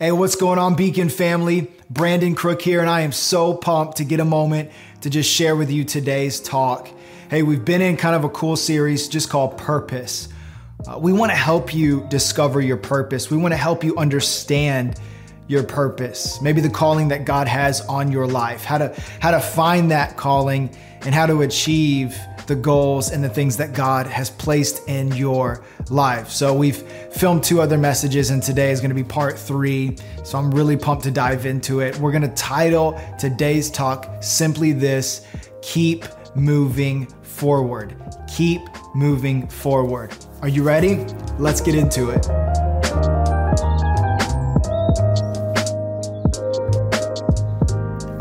[0.00, 1.70] Hey, what's going on, Beacon family?
[1.88, 5.54] Brandon Crook here, and I am so pumped to get a moment to just share
[5.54, 6.88] with you today's talk.
[7.30, 10.28] Hey, we've been in kind of a cool series just called Purpose.
[10.84, 13.30] Uh, we want to help you discover your purpose.
[13.30, 14.98] We want to help you understand
[15.46, 19.40] your purpose, maybe the calling that God has on your life, how to how to
[19.40, 24.30] find that calling and how to achieve the goals and the things that God has
[24.30, 26.30] placed in your life.
[26.30, 29.96] So we've filmed two other messages and today is going to be part 3.
[30.22, 31.98] So I'm really pumped to dive into it.
[31.98, 35.26] We're going to title today's talk simply this,
[35.62, 36.04] keep
[36.34, 37.96] moving forward.
[38.34, 38.62] Keep
[38.94, 40.14] moving forward.
[40.42, 41.04] Are you ready?
[41.38, 42.63] Let's get into it.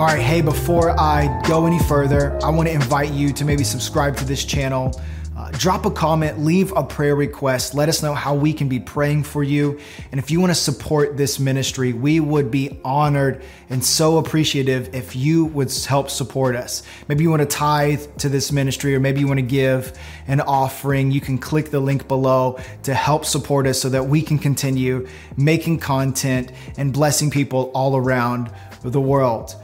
[0.03, 3.63] All right, hey, before I go any further, I want to invite you to maybe
[3.63, 5.01] subscribe to this channel.
[5.33, 7.73] Uh, drop a comment, leave a prayer request.
[7.73, 9.79] Let us know how we can be praying for you.
[10.11, 14.93] And if you want to support this ministry, we would be honored and so appreciative
[14.93, 16.83] if you would help support us.
[17.07, 19.97] Maybe you want to tithe to this ministry, or maybe you want to give
[20.27, 21.11] an offering.
[21.11, 25.07] You can click the link below to help support us so that we can continue
[25.37, 29.55] making content and blessing people all around the world.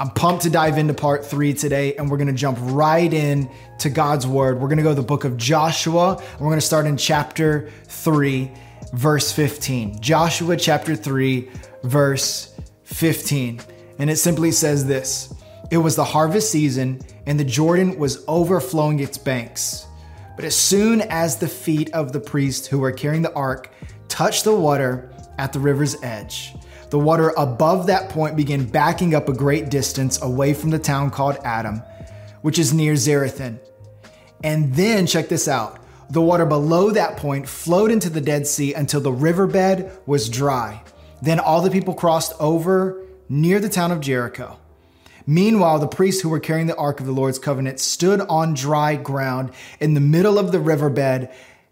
[0.00, 3.90] I'm pumped to dive into part three today, and we're gonna jump right in to
[3.90, 4.58] God's word.
[4.58, 8.50] We're gonna go to the book of Joshua, and we're gonna start in chapter three,
[8.94, 10.00] verse 15.
[10.00, 11.50] Joshua chapter three,
[11.82, 13.60] verse 15.
[13.98, 15.34] And it simply says this
[15.70, 19.86] It was the harvest season, and the Jordan was overflowing its banks.
[20.34, 23.70] But as soon as the feet of the priests who were carrying the ark
[24.08, 26.54] touched the water at the river's edge,
[26.90, 31.10] the water above that point began backing up a great distance away from the town
[31.10, 31.82] called Adam,
[32.42, 33.58] which is near Zarethan.
[34.42, 35.78] And then, check this out
[36.10, 40.82] the water below that point flowed into the Dead Sea until the riverbed was dry.
[41.22, 44.58] Then all the people crossed over near the town of Jericho.
[45.24, 48.96] Meanwhile, the priests who were carrying the Ark of the Lord's covenant stood on dry
[48.96, 51.30] ground in the middle of the riverbed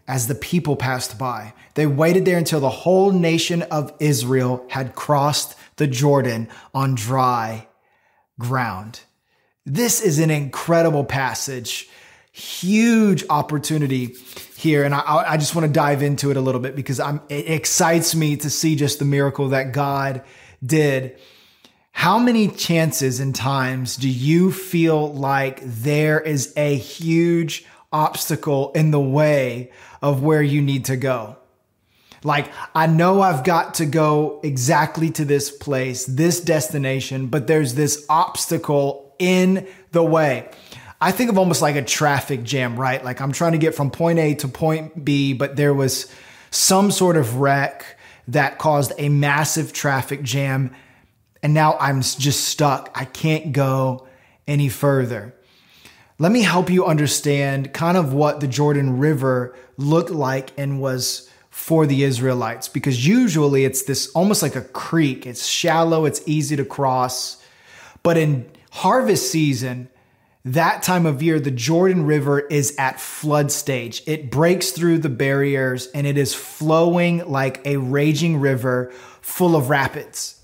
[0.09, 1.53] as the people passed by.
[1.75, 7.67] They waited there until the whole nation of Israel had crossed the Jordan on dry
[8.39, 9.01] ground.
[9.67, 11.87] This is an incredible passage,
[12.31, 14.15] huge opportunity
[14.57, 14.83] here.
[14.83, 17.47] And I, I just want to dive into it a little bit because I'm, it
[17.47, 20.23] excites me to see just the miracle that God
[20.65, 21.19] did.
[21.91, 28.91] How many chances and times do you feel like there is a huge obstacle in
[28.91, 31.37] the way of where you need to go.
[32.23, 37.75] Like, I know I've got to go exactly to this place, this destination, but there's
[37.75, 40.49] this obstacle in the way.
[41.01, 43.03] I think of almost like a traffic jam, right?
[43.03, 46.11] Like I'm trying to get from point A to point B, but there was
[46.51, 50.75] some sort of wreck that caused a massive traffic jam.
[51.41, 52.91] And now I'm just stuck.
[52.95, 54.07] I can't go
[54.45, 55.33] any further.
[56.17, 61.29] Let me help you understand kind of what the Jordan River looked like and was
[61.49, 65.25] for the Israelites because usually it's this almost like a creek.
[65.25, 67.43] It's shallow, it's easy to cross.
[68.03, 69.89] But in harvest season,
[70.45, 74.03] that time of year, the Jordan River is at flood stage.
[74.05, 78.91] It breaks through the barriers and it is flowing like a raging river
[79.21, 80.41] full of rapids.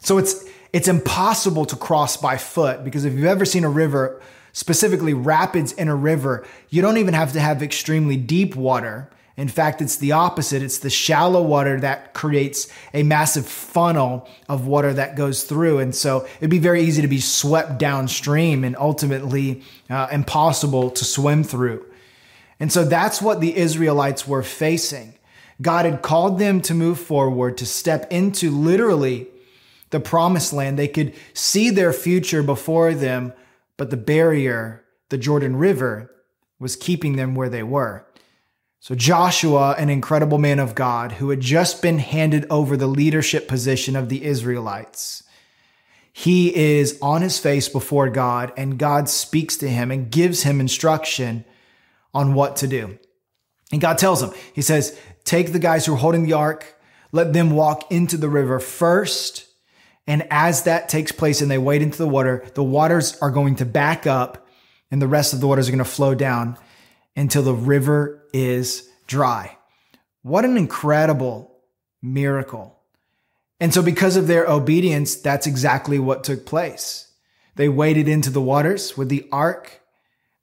[0.00, 4.20] So it's it's impossible to cross by foot because if you've ever seen a river,
[4.52, 9.10] specifically rapids in a river, you don't even have to have extremely deep water.
[9.36, 10.62] In fact, it's the opposite.
[10.62, 15.78] It's the shallow water that creates a massive funnel of water that goes through.
[15.78, 21.04] And so it'd be very easy to be swept downstream and ultimately uh, impossible to
[21.04, 21.86] swim through.
[22.58, 25.14] And so that's what the Israelites were facing.
[25.62, 29.28] God had called them to move forward, to step into literally
[29.90, 30.78] the promised land.
[30.78, 33.32] They could see their future before them
[33.78, 36.10] but the barrier, the Jordan River,
[36.58, 38.04] was keeping them where they were.
[38.80, 43.48] So Joshua, an incredible man of God who had just been handed over the leadership
[43.48, 45.22] position of the Israelites,
[46.12, 50.60] he is on his face before God and God speaks to him and gives him
[50.60, 51.44] instruction
[52.12, 52.98] on what to do.
[53.72, 56.76] And God tells him, he says, take the guys who are holding the ark,
[57.12, 59.47] let them walk into the river first
[60.08, 63.56] and as that takes place and they wade into the water, the waters are going
[63.56, 64.48] to back up
[64.90, 66.56] and the rest of the waters are going to flow down
[67.14, 69.58] until the river is dry.
[70.22, 71.54] What an incredible
[72.00, 72.80] miracle.
[73.60, 77.12] And so, because of their obedience, that's exactly what took place.
[77.56, 79.82] They waded into the waters with the ark.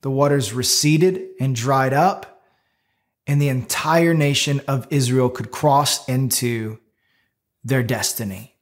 [0.01, 2.43] The waters receded and dried up,
[3.25, 6.77] and the entire nation of Israel could cross into
[7.63, 8.54] their destiny.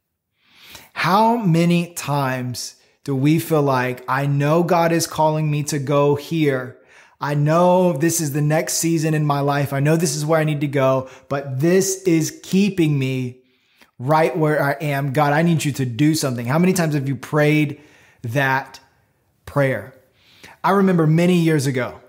[0.94, 6.16] How many times do we feel like, I know God is calling me to go
[6.16, 6.78] here?
[7.19, 9.74] I know this is the next season in my life.
[9.74, 13.42] I know this is where I need to go, but this is keeping me
[14.00, 15.13] right where I am.
[15.13, 16.45] God, I need you to do something.
[16.45, 17.81] How many times have you prayed
[18.22, 18.80] that
[19.46, 19.94] prayer?
[20.63, 22.00] I remember many years ago,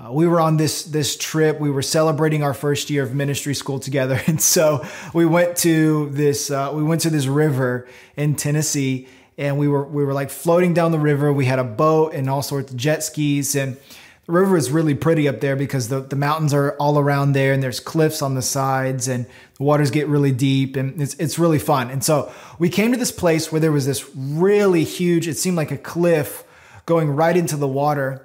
[0.00, 1.60] uh, we were on this this trip.
[1.60, 6.08] We were celebrating our first year of ministry school together, and so we went to
[6.10, 7.86] this uh, we went to this river
[8.16, 11.32] in Tennessee, and we were we were like floating down the river.
[11.32, 13.76] We had a boat and all sorts of jet skis, and
[14.24, 17.52] the river is really pretty up there because the the mountains are all around there,
[17.52, 19.26] and there's cliffs on the sides, and
[19.58, 21.90] the waters get really deep, and it's it's really fun.
[21.90, 25.28] And so we came to this place where there was this really huge.
[25.28, 26.44] It seemed like a cliff
[26.86, 28.24] going right into the water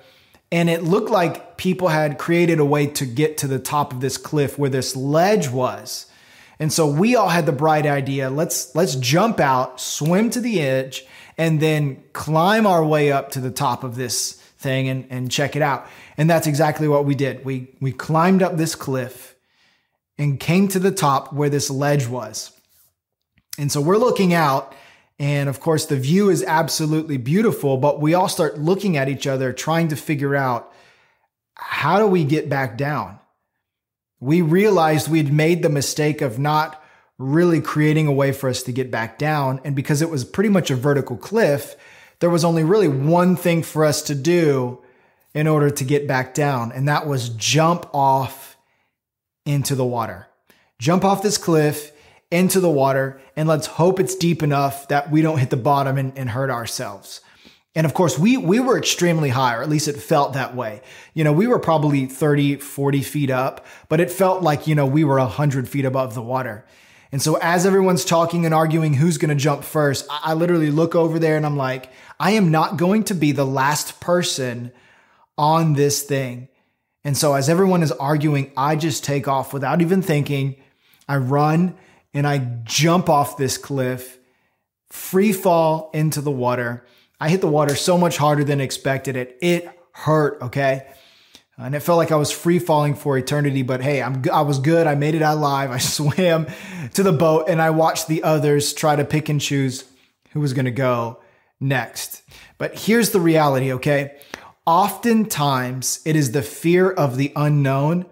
[0.52, 4.02] and it looked like people had created a way to get to the top of
[4.02, 6.06] this cliff where this ledge was.
[6.60, 10.62] And so we all had the bright idea, let's let's jump out, swim to the
[10.62, 11.06] edge,
[11.38, 15.56] and then climb our way up to the top of this thing and, and check
[15.56, 15.88] it out.
[16.18, 17.44] And that's exactly what we did.
[17.44, 19.36] We we climbed up this cliff
[20.18, 22.52] and came to the top where this ledge was.
[23.58, 24.74] And so we're looking out
[25.20, 29.28] and of course, the view is absolutely beautiful, but we all start looking at each
[29.28, 30.74] other, trying to figure out
[31.56, 33.20] how do we get back down?
[34.20, 36.84] We realized we'd made the mistake of not
[37.18, 39.62] really creating a way for us to get back down.
[39.64, 41.76] And because it was pretty much a vertical cliff,
[42.20, 44.82] there was only really one thing for us to do
[45.34, 48.58] in order to get back down, and that was jump off
[49.46, 50.28] into the water.
[50.80, 51.92] Jump off this cliff
[52.32, 55.98] into the water and let's hope it's deep enough that we don't hit the bottom
[55.98, 57.22] and, and hurt ourselves.
[57.76, 60.82] And of course, we, we were extremely high, or at least it felt that way.
[61.14, 64.86] You know, we were probably 30, 40 feet up, but it felt like, you know,
[64.86, 66.66] we were 100 feet above the water.
[67.12, 70.72] And so as everyone's talking and arguing who's going to jump first, I, I literally
[70.72, 74.72] look over there and I'm like, I am not going to be the last person
[75.38, 76.48] on this thing.
[77.04, 80.56] And so as everyone is arguing, I just take off without even thinking.
[81.08, 81.76] I run
[82.16, 84.18] and I jump off this cliff,
[84.90, 86.86] free fall into the water.
[87.20, 89.16] I hit the water so much harder than expected.
[89.16, 90.88] It it hurt, okay?
[91.58, 94.60] And it felt like I was free falling for eternity, but hey, I'm I was
[94.60, 94.88] good.
[94.88, 95.72] I made it out alive.
[95.72, 96.48] I swam
[96.94, 99.84] to the boat and I watched the others try to pick and choose
[100.32, 101.22] who was going to go
[101.60, 102.24] next.
[102.58, 104.18] But here's the reality, okay?
[104.66, 108.06] Oftentimes, it is the fear of the unknown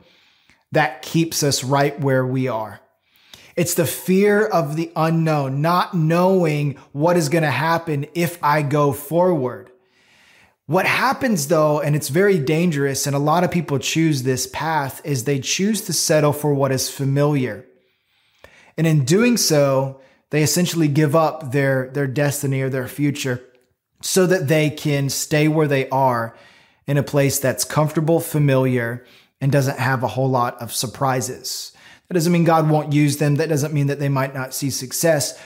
[0.72, 2.80] that keeps us right where we are.
[3.56, 8.62] It's the fear of the unknown, not knowing what is going to happen if I
[8.62, 9.70] go forward.
[10.66, 15.02] What happens though, and it's very dangerous, and a lot of people choose this path,
[15.04, 17.66] is they choose to settle for what is familiar.
[18.78, 20.00] And in doing so,
[20.32, 23.44] they essentially give up their, their destiny or their future
[24.02, 26.36] so that they can stay where they are
[26.88, 29.06] in a place that's comfortable, familiar,
[29.40, 31.72] and doesn't have a whole lot of surprises.
[32.14, 33.36] Doesn't mean God won't use them.
[33.36, 35.40] That doesn't mean that they might not see success,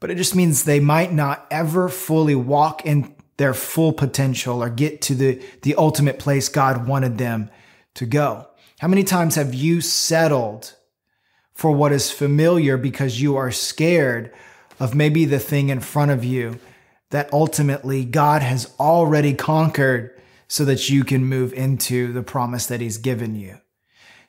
[0.00, 4.70] but it just means they might not ever fully walk in their full potential or
[4.70, 7.50] get to the, the ultimate place God wanted them
[7.94, 8.46] to go.
[8.78, 10.74] How many times have you settled
[11.54, 14.32] for what is familiar because you are scared
[14.80, 16.58] of maybe the thing in front of you
[17.10, 22.80] that ultimately God has already conquered so that you can move into the promise that
[22.80, 23.58] he's given you?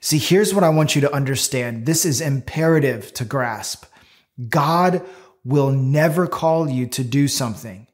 [0.04, 1.86] See, here's what I want you to understand.
[1.86, 3.86] This is imperative to grasp.
[4.50, 5.00] God
[5.46, 7.86] will never call you to do something.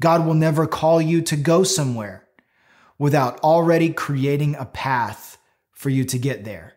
[0.00, 2.26] God will never call you to go somewhere
[2.98, 5.36] without already creating a path
[5.72, 6.76] for you to get there.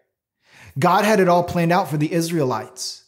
[0.78, 3.06] God had it all planned out for the Israelites.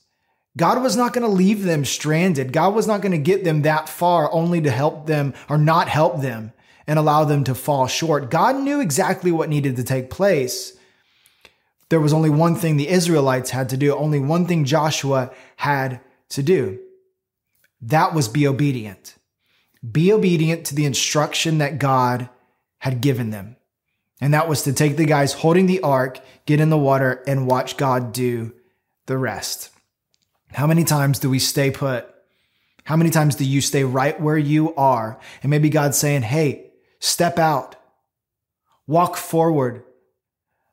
[0.56, 2.54] God was not going to leave them stranded.
[2.54, 5.90] God was not going to get them that far only to help them or not
[5.90, 6.54] help them
[6.88, 8.32] and allow them to fall short.
[8.32, 10.79] God knew exactly what needed to take place
[11.90, 16.02] there was only one thing the Israelites had to do, only one thing Joshua had
[16.30, 16.80] to do.
[17.82, 19.16] That was be obedient.
[19.90, 22.30] Be obedient to the instruction that God
[22.80, 23.56] had given them.
[24.22, 27.48] And that was to take the guys holding the ark, get in the water, and
[27.48, 28.54] watch God do
[29.06, 29.70] the rest.
[30.52, 32.08] How many times do we stay put?
[32.84, 35.20] How many times do you stay right where you are?
[35.42, 37.76] And maybe God's saying, hey, step out,
[38.88, 39.84] walk forward,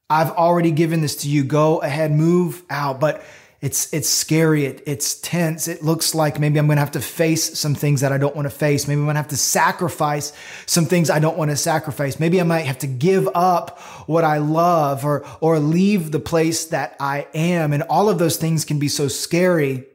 [0.08, 1.44] I've already given this to you.
[1.44, 3.00] Go ahead, move out.
[3.00, 3.24] But
[3.60, 4.66] it's it's scary.
[4.66, 5.66] It, it's tense.
[5.66, 8.36] It looks like maybe I'm going to have to face some things that I don't
[8.36, 8.86] want to face.
[8.86, 10.32] Maybe I'm going to have to sacrifice
[10.66, 12.20] some things I don't want to sacrifice.
[12.20, 16.66] Maybe I might have to give up what I love or or leave the place
[16.66, 17.72] that I am.
[17.72, 19.86] And all of those things can be so scary.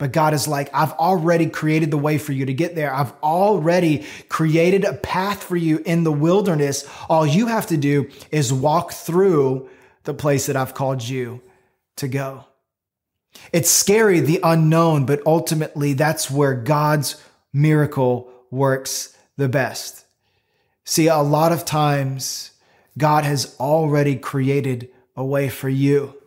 [0.00, 2.90] But God is like, I've already created the way for you to get there.
[2.90, 6.88] I've already created a path for you in the wilderness.
[7.10, 9.68] All you have to do is walk through
[10.04, 11.42] the place that I've called you
[11.96, 12.46] to go.
[13.52, 20.06] It's scary, the unknown, but ultimately that's where God's miracle works the best.
[20.86, 22.52] See, a lot of times
[22.96, 26.19] God has already created a way for you.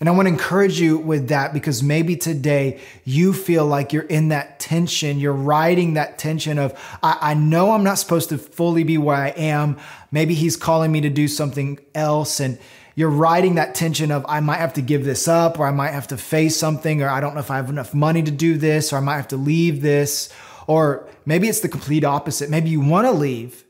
[0.00, 4.02] And I want to encourage you with that because maybe today you feel like you're
[4.04, 5.20] in that tension.
[5.20, 9.14] You're riding that tension of, I, I, know I'm not supposed to fully be where
[9.14, 9.76] I am.
[10.10, 12.40] Maybe he's calling me to do something else.
[12.40, 12.58] And
[12.94, 15.90] you're riding that tension of, I might have to give this up or I might
[15.90, 18.56] have to face something or I don't know if I have enough money to do
[18.56, 20.32] this or I might have to leave this.
[20.66, 22.48] Or maybe it's the complete opposite.
[22.48, 23.64] Maybe you want to leave,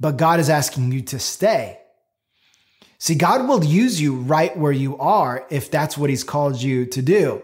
[0.00, 1.78] but God is asking you to stay.
[2.98, 6.84] See, God will use you right where you are if that's what He's called you
[6.86, 7.42] to do.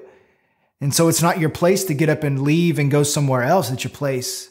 [0.80, 3.70] And so it's not your place to get up and leave and go somewhere else.
[3.70, 4.50] It's your place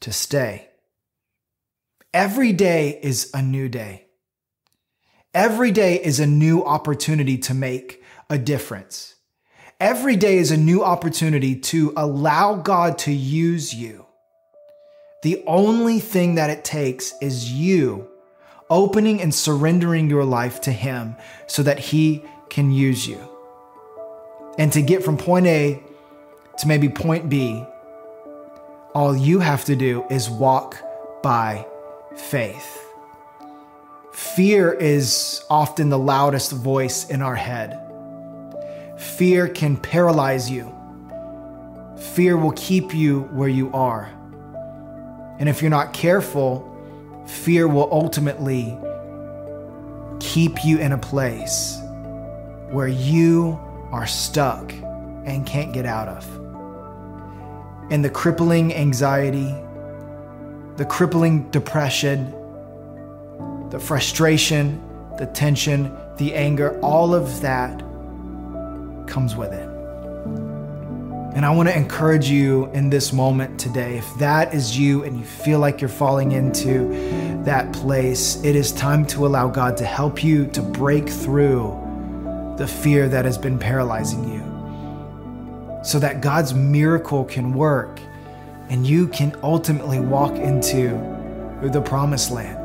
[0.00, 0.68] to stay.
[2.14, 4.06] Every day is a new day.
[5.34, 9.14] Every day is a new opportunity to make a difference.
[9.80, 14.06] Every day is a new opportunity to allow God to use you.
[15.22, 18.08] The only thing that it takes is you
[18.72, 21.14] opening and surrendering your life to Him
[21.46, 23.20] so that He can use you.
[24.58, 25.82] And to get from point A
[26.58, 27.64] to maybe point B,
[28.94, 30.76] all you have to do is walk
[31.22, 31.66] by
[32.16, 32.78] faith.
[34.12, 37.78] Fear is often the loudest voice in our head.
[38.98, 40.74] Fear can paralyze you.
[42.14, 44.10] Fear will keep you where you are.
[45.38, 46.71] And if you're not careful,
[47.26, 48.76] fear will ultimately
[50.20, 51.78] keep you in a place
[52.70, 53.60] where you
[53.90, 56.26] are stuck and can't get out of.
[57.90, 59.54] And the crippling anxiety,
[60.76, 62.30] the crippling depression,
[63.70, 64.82] the frustration,
[65.18, 67.78] the tension, the anger, all of that
[69.06, 69.71] comes with it.
[71.34, 73.96] And I want to encourage you in this moment today.
[73.96, 76.88] If that is you and you feel like you're falling into
[77.44, 81.78] that place, it is time to allow God to help you to break through
[82.58, 84.42] the fear that has been paralyzing you
[85.82, 87.98] so that God's miracle can work
[88.68, 90.88] and you can ultimately walk into
[91.62, 92.61] the promised land.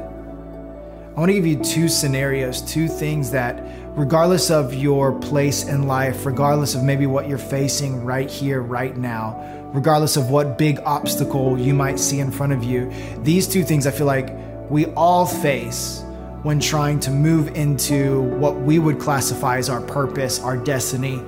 [1.17, 3.63] I want to give you two scenarios, two things that,
[3.97, 8.95] regardless of your place in life, regardless of maybe what you're facing right here, right
[8.95, 9.35] now,
[9.73, 12.93] regardless of what big obstacle you might see in front of you,
[13.23, 14.31] these two things I feel like
[14.69, 16.03] we all face
[16.43, 21.19] when trying to move into what we would classify as our purpose, our destiny,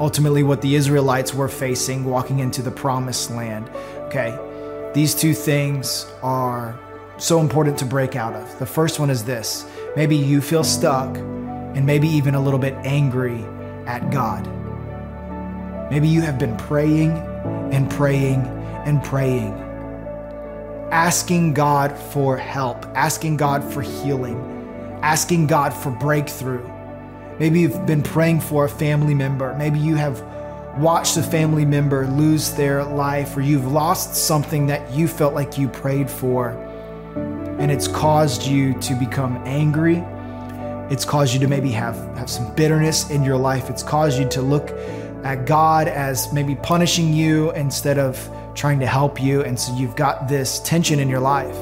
[0.00, 3.70] ultimately what the Israelites were facing walking into the promised land.
[4.06, 4.36] Okay,
[4.92, 6.76] these two things are
[7.20, 8.58] so important to break out of.
[8.58, 12.74] The first one is this maybe you feel stuck and maybe even a little bit
[12.84, 13.44] angry
[13.86, 14.48] at God.
[15.90, 17.10] Maybe you have been praying
[17.72, 18.40] and praying
[18.86, 19.52] and praying,
[20.90, 24.38] asking God for help, asking God for healing,
[25.02, 26.66] asking God for breakthrough.
[27.38, 29.54] Maybe you've been praying for a family member.
[29.56, 30.22] Maybe you have
[30.78, 35.58] watched a family member lose their life, or you've lost something that you felt like
[35.58, 36.66] you prayed for
[37.60, 40.02] and it's caused you to become angry.
[40.90, 43.68] It's caused you to maybe have, have some bitterness in your life.
[43.68, 44.70] It's caused you to look
[45.24, 48.18] at God as maybe punishing you instead of
[48.54, 49.42] trying to help you.
[49.42, 51.56] And so you've got this tension in your life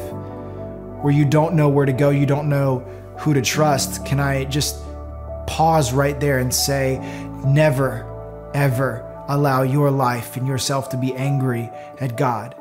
[1.02, 2.78] where you don't know where to go, you don't know
[3.18, 4.06] who to trust.
[4.06, 4.80] Can I just
[5.48, 6.98] pause right there and say,
[7.44, 8.06] never,
[8.54, 12.54] ever allow your life and yourself to be angry at God?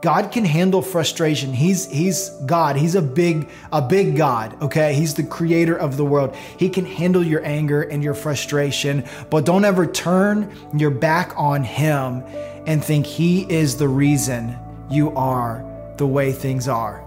[0.00, 1.52] God can handle frustration.
[1.52, 2.76] He's he's God.
[2.76, 4.94] He's a big a big God, okay?
[4.94, 6.36] He's the creator of the world.
[6.56, 11.64] He can handle your anger and your frustration, but don't ever turn your back on
[11.64, 12.22] him
[12.66, 14.56] and think he is the reason
[14.88, 15.64] you are
[15.96, 17.04] the way things are.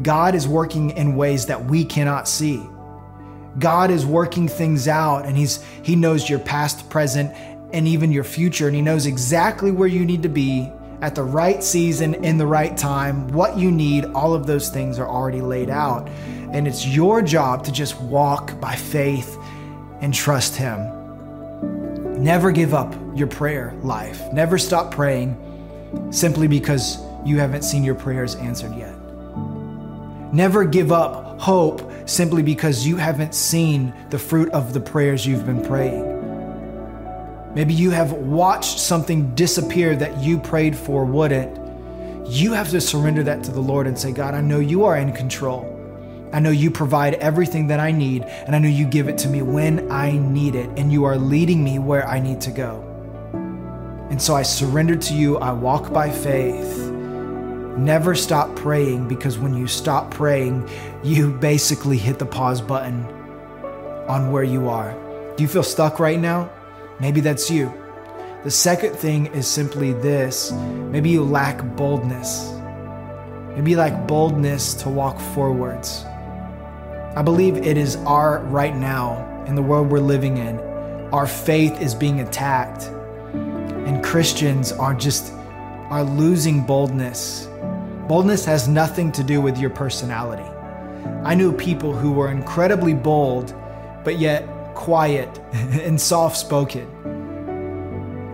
[0.00, 2.66] God is working in ways that we cannot see.
[3.58, 7.30] God is working things out and he's he knows your past, present,
[7.74, 10.72] and even your future and he knows exactly where you need to be
[11.04, 14.98] at the right season, in the right time, what you need, all of those things
[14.98, 16.08] are already laid out.
[16.50, 19.36] And it's your job to just walk by faith
[20.00, 20.80] and trust Him.
[22.24, 24.32] Never give up your prayer life.
[24.32, 25.36] Never stop praying
[26.10, 28.94] simply because you haven't seen your prayers answered yet.
[30.32, 35.44] Never give up hope simply because you haven't seen the fruit of the prayers you've
[35.44, 36.13] been praying.
[37.54, 41.60] Maybe you have watched something disappear that you prayed for wouldn't.
[42.28, 44.96] You have to surrender that to the Lord and say, God, I know you are
[44.96, 45.70] in control.
[46.32, 49.28] I know you provide everything that I need, and I know you give it to
[49.28, 52.82] me when I need it, and you are leading me where I need to go.
[54.10, 55.38] And so I surrender to you.
[55.38, 56.78] I walk by faith.
[57.76, 60.68] Never stop praying because when you stop praying,
[61.04, 63.04] you basically hit the pause button
[64.08, 64.92] on where you are.
[65.36, 66.50] Do you feel stuck right now?
[67.00, 67.72] Maybe that's you.
[68.44, 72.52] The second thing is simply this maybe you lack boldness.
[73.54, 76.04] Maybe you lack boldness to walk forwards.
[77.16, 80.58] I believe it is our right now in the world we're living in,
[81.12, 82.84] our faith is being attacked.
[83.34, 85.32] And Christians are just
[85.90, 87.48] are losing boldness.
[88.08, 90.48] Boldness has nothing to do with your personality.
[91.22, 93.54] I knew people who were incredibly bold,
[94.02, 96.88] but yet quiet and soft spoken.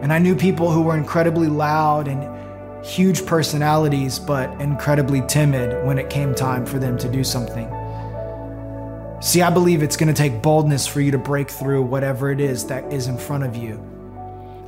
[0.02, 5.99] And I knew people who were incredibly loud and huge personalities, but incredibly timid when
[5.99, 7.68] it came time for them to do something.
[9.20, 12.40] See, I believe it's going to take boldness for you to break through whatever it
[12.40, 13.78] is that is in front of you.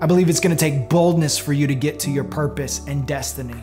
[0.03, 3.07] I believe it's going to take boldness for you to get to your purpose and
[3.07, 3.63] destiny.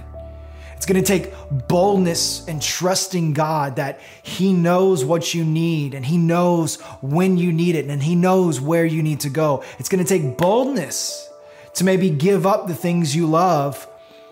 [0.79, 1.33] It's going to take
[1.67, 7.51] boldness and trusting God that He knows what you need and He knows when you
[7.51, 9.61] need it and He knows where you need to go.
[9.77, 11.29] It's going to take boldness
[11.73, 13.89] to maybe give up the things you love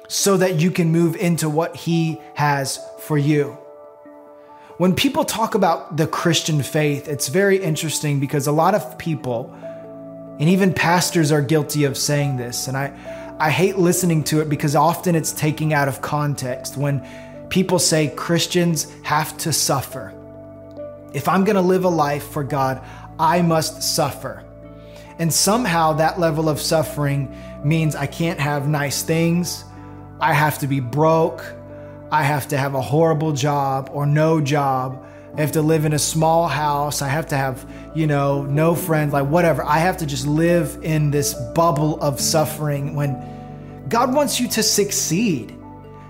[0.07, 3.57] so that you can move into what He has for you.
[4.77, 9.53] When people talk about the Christian faith, it's very interesting because a lot of people,
[10.39, 12.69] and even pastors, are guilty of saying this.
[12.69, 12.93] And I,
[13.39, 17.07] I hate listening to it because often it's taking out of context when
[17.49, 20.11] people say Christians have to suffer.
[21.13, 22.83] If I'm going to live a life for God,
[23.19, 24.43] I must suffer.
[25.19, 29.63] And somehow that level of suffering means I can't have nice things.
[30.19, 31.45] I have to be broke.
[32.11, 35.05] I have to have a horrible job or no job.
[35.37, 37.03] I have to live in a small house.
[37.03, 39.63] I have to have, you know, no friends, like whatever.
[39.63, 44.63] I have to just live in this bubble of suffering when God wants you to
[44.63, 45.55] succeed.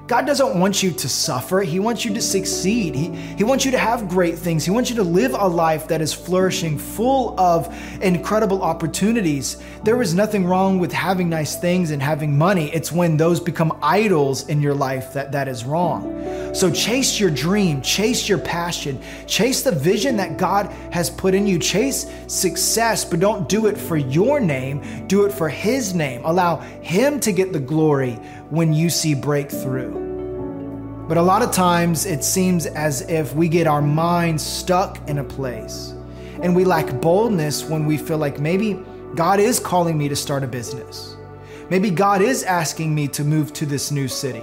[0.07, 1.59] God doesn't want you to suffer.
[1.59, 2.95] He wants you to succeed.
[2.95, 4.63] He, he wants you to have great things.
[4.63, 7.67] He wants you to live a life that is flourishing, full of
[8.01, 9.61] incredible opportunities.
[9.83, 12.73] There is nothing wrong with having nice things and having money.
[12.73, 16.46] It's when those become idols in your life that that is wrong.
[16.57, 21.45] So chase your dream, chase your passion, chase the vision that God has put in
[21.45, 21.59] you.
[21.59, 26.25] Chase success, but don't do it for your name, do it for His name.
[26.25, 28.13] Allow Him to get the glory
[28.49, 31.05] when you see breakthrough.
[31.07, 35.19] But a lot of times it seems as if we get our minds stuck in
[35.19, 35.93] a place
[36.41, 40.41] and we lack boldness when we feel like maybe God is calling me to start
[40.41, 41.17] a business.
[41.69, 44.41] Maybe God is asking me to move to this new city.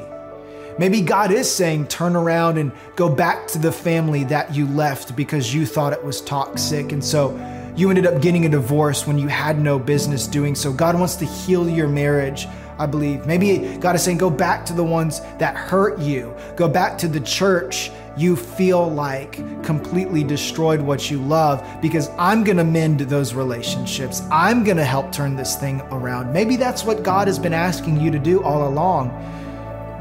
[0.78, 5.14] Maybe God is saying, turn around and go back to the family that you left
[5.16, 6.92] because you thought it was toxic.
[6.92, 7.36] And so
[7.76, 10.72] you ended up getting a divorce when you had no business doing so.
[10.72, 12.46] God wants to heal your marriage.
[12.76, 13.24] I believe.
[13.24, 16.34] Maybe God is saying, go back to the ones that hurt you.
[16.56, 19.34] Go back to the church you feel like
[19.64, 24.22] completely destroyed what you love because I'm going to mend those relationships.
[24.30, 26.32] I'm going to help turn this thing around.
[26.32, 29.10] Maybe that's what God has been asking you to do all along,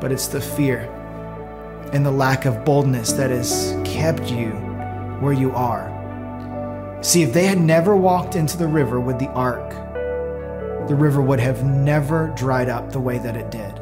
[0.04, 0.82] but it's the fear
[1.94, 4.50] and the lack of boldness that has kept you
[5.22, 5.90] where you are.
[7.02, 9.70] See, if they had never walked into the river with the ark,
[10.90, 13.80] the river would have never dried up the way that it did.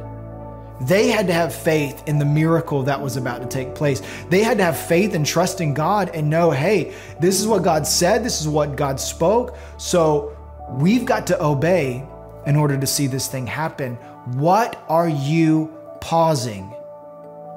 [0.81, 4.03] They had to have faith in the miracle that was about to take place.
[4.29, 7.63] They had to have faith and trust in God and know, hey, this is what
[7.63, 9.57] God said, this is what God spoke.
[9.77, 10.38] So
[10.69, 12.05] we've got to obey
[12.45, 13.95] in order to see this thing happen.
[14.36, 16.74] What are you pausing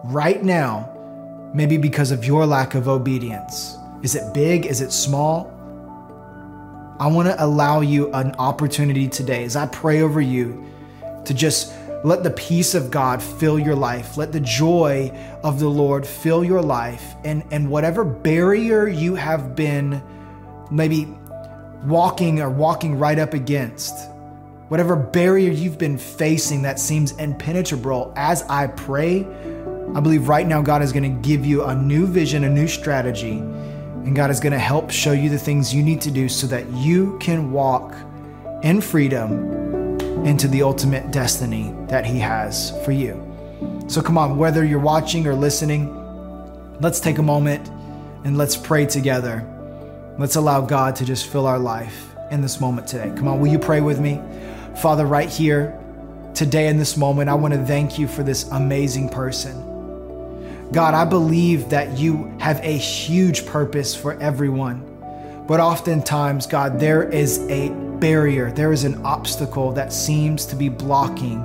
[0.05, 0.91] right now?
[1.55, 3.77] Maybe because of your lack of obedience.
[4.03, 4.67] Is it big?
[4.67, 5.51] Is it small?
[7.01, 10.65] I want to allow you an opportunity today as I pray over you
[11.25, 11.73] to just
[12.05, 14.17] let the peace of God fill your life.
[14.17, 15.11] Let the joy
[15.43, 17.15] of the Lord fill your life.
[17.25, 20.03] And, and whatever barrier you have been
[20.71, 21.09] maybe
[21.85, 23.95] walking or walking right up against,
[24.69, 29.27] whatever barrier you've been facing that seems impenetrable, as I pray,
[29.95, 32.67] I believe right now God is going to give you a new vision, a new
[32.67, 33.43] strategy
[34.05, 36.47] and God is going to help show you the things you need to do so
[36.49, 37.95] that you can walk
[38.63, 43.21] in freedom into the ultimate destiny that He has for you.
[43.89, 45.91] So, come on, whether you're watching or listening,
[46.81, 47.67] let's take a moment
[48.25, 49.43] and let's pray together.
[50.19, 53.11] Let's allow God to just fill our life in this moment today.
[53.17, 54.21] Come on, will you pray with me?
[54.81, 55.79] Father, right here,
[56.35, 60.71] today in this moment, I want to thank you for this amazing person.
[60.73, 64.91] God, I believe that you have a huge purpose for everyone.
[65.47, 67.69] But oftentimes, God, there is a
[68.01, 71.41] barrier, there is an obstacle that seems to be blocking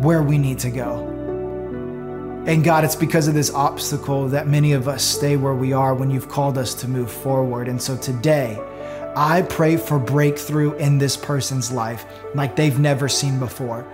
[0.00, 1.06] where we need to go.
[2.46, 5.94] And God, it's because of this obstacle that many of us stay where we are
[5.94, 7.68] when you've called us to move forward.
[7.68, 8.58] And so today,
[9.16, 13.86] I pray for breakthrough in this person's life like they've never seen before.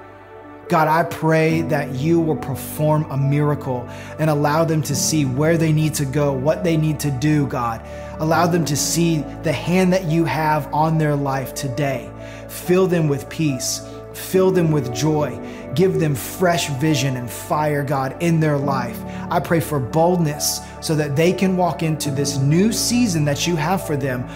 [0.69, 5.57] God, I pray that you will perform a miracle and allow them to see where
[5.57, 7.87] they need to go, what they need to do, God.
[8.19, 12.11] Allow them to see the hand that you have on their life today.
[12.49, 15.39] Fill them with peace, fill them with joy,
[15.77, 19.01] give them fresh vision and fire, God, in their life.
[19.31, 23.55] I pray for boldness so that they can walk into this new season that you
[23.55, 24.27] have for them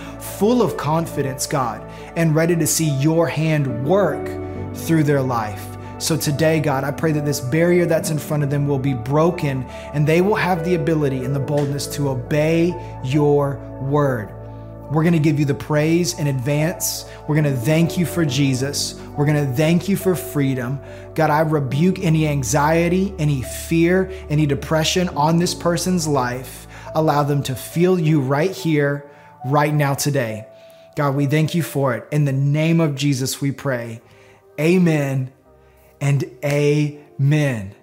[0.41, 4.27] full of confidence, God, and ready to see your hand work
[4.75, 5.77] through their life.
[5.99, 8.95] So today, God, I pray that this barrier that's in front of them will be
[8.95, 12.75] broken and they will have the ability and the boldness to obey
[13.05, 14.33] your word.
[14.91, 17.05] We're going to give you the praise in advance.
[17.29, 18.99] We're going to thank you for Jesus.
[19.19, 20.81] We're going to thank you for freedom.
[21.15, 26.67] God, I rebuke any anxiety, any fear, any depression on this person's life.
[26.95, 29.10] Allow them to feel you right here,
[29.45, 30.47] right now, today.
[30.97, 32.07] God, we thank you for it.
[32.11, 34.01] In the name of Jesus, we pray.
[34.59, 35.33] Amen
[36.01, 37.75] and amen.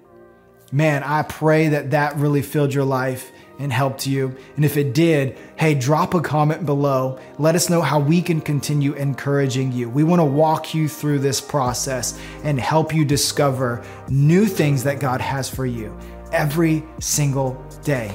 [0.71, 4.35] Man, I pray that that really filled your life and helped you.
[4.55, 7.19] And if it did, hey, drop a comment below.
[7.39, 9.89] Let us know how we can continue encouraging you.
[9.89, 14.99] We want to walk you through this process and help you discover new things that
[14.99, 15.97] God has for you
[16.31, 18.13] every single day.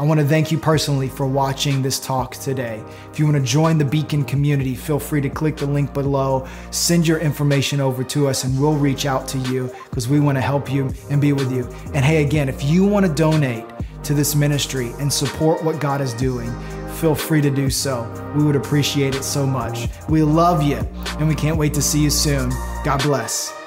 [0.00, 2.82] I want to thank you personally for watching this talk today.
[3.12, 6.48] If you want to join the Beacon community, feel free to click the link below,
[6.70, 10.38] send your information over to us, and we'll reach out to you because we want
[10.38, 11.68] to help you and be with you.
[11.92, 13.66] And hey, again, if you want to donate
[14.04, 16.50] to this ministry and support what God is doing,
[16.92, 18.10] feel free to do so.
[18.34, 19.86] We would appreciate it so much.
[20.08, 20.78] We love you,
[21.18, 22.48] and we can't wait to see you soon.
[22.84, 23.59] God bless.